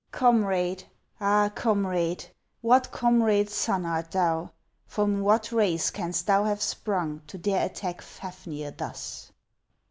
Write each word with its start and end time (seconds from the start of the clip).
Comrade, 0.11 0.83
all! 1.19 1.51
comrade, 1.51 2.25
what 2.61 2.89
comrade's 2.89 3.53
son 3.53 3.85
art 3.85 4.09
thou? 4.09 4.49
From 4.87 5.21
what 5.21 5.51
race 5.51 5.91
canst 5.91 6.25
thou 6.25 6.43
have 6.45 6.59
sprung 6.63 7.21
to 7.27 7.37
dare 7.37 7.63
attack 7.67 8.01
Fafnir 8.01 8.71
thus 8.71 9.31